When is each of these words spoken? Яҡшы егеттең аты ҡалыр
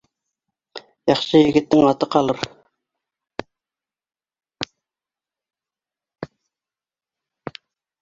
Яҡшы 1.11 1.41
егеттең 1.41 1.89
аты 1.89 2.07
ҡалыр 2.15 2.41